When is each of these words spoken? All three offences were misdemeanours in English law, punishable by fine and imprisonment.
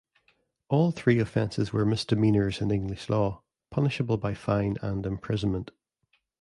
All 0.67 0.89
three 0.91 1.19
offences 1.19 1.71
were 1.71 1.85
misdemeanours 1.85 2.59
in 2.59 2.71
English 2.71 3.07
law, 3.07 3.43
punishable 3.69 4.17
by 4.17 4.33
fine 4.33 4.77
and 4.81 5.05
imprisonment. 5.05 5.69